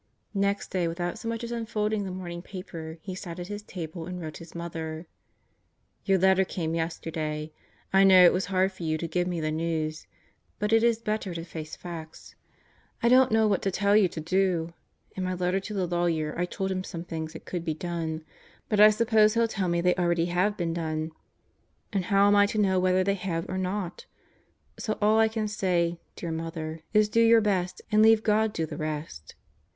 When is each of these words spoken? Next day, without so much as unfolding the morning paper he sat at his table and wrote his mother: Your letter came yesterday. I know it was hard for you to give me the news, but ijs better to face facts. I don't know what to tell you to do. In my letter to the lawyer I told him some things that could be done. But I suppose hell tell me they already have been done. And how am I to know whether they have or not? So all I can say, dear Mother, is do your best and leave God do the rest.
Next 0.33 0.69
day, 0.71 0.87
without 0.87 1.19
so 1.19 1.27
much 1.29 1.43
as 1.43 1.51
unfolding 1.51 2.05
the 2.05 2.11
morning 2.11 2.41
paper 2.41 2.97
he 3.03 3.13
sat 3.13 3.37
at 3.37 3.49
his 3.49 3.61
table 3.61 4.07
and 4.07 4.19
wrote 4.19 4.37
his 4.37 4.55
mother: 4.55 5.05
Your 6.05 6.17
letter 6.17 6.43
came 6.43 6.73
yesterday. 6.73 7.51
I 7.93 8.03
know 8.03 8.25
it 8.25 8.33
was 8.33 8.47
hard 8.47 8.71
for 8.71 8.81
you 8.81 8.97
to 8.97 9.07
give 9.07 9.27
me 9.27 9.39
the 9.39 9.51
news, 9.51 10.07
but 10.57 10.71
ijs 10.71 11.03
better 11.03 11.35
to 11.35 11.43
face 11.43 11.75
facts. 11.75 12.33
I 13.03 13.09
don't 13.09 13.31
know 13.31 13.47
what 13.47 13.61
to 13.61 13.69
tell 13.69 13.95
you 13.95 14.07
to 14.07 14.19
do. 14.19 14.73
In 15.15 15.23
my 15.23 15.35
letter 15.35 15.59
to 15.59 15.73
the 15.75 15.85
lawyer 15.85 16.33
I 16.35 16.45
told 16.45 16.71
him 16.71 16.83
some 16.83 17.03
things 17.03 17.33
that 17.33 17.45
could 17.45 17.63
be 17.63 17.75
done. 17.75 18.23
But 18.69 18.79
I 18.79 18.89
suppose 18.89 19.35
hell 19.35 19.47
tell 19.47 19.67
me 19.67 19.81
they 19.81 19.93
already 19.97 20.25
have 20.33 20.57
been 20.57 20.73
done. 20.73 21.11
And 21.93 22.05
how 22.05 22.25
am 22.25 22.35
I 22.35 22.47
to 22.47 22.57
know 22.57 22.79
whether 22.79 23.03
they 23.03 23.13
have 23.13 23.47
or 23.47 23.59
not? 23.59 24.07
So 24.79 24.97
all 24.99 25.19
I 25.19 25.27
can 25.27 25.47
say, 25.47 25.99
dear 26.15 26.31
Mother, 26.31 26.81
is 26.91 27.07
do 27.07 27.21
your 27.21 27.41
best 27.41 27.83
and 27.91 28.01
leave 28.01 28.23
God 28.23 28.51
do 28.51 28.65
the 28.65 28.77
rest. 28.77 29.35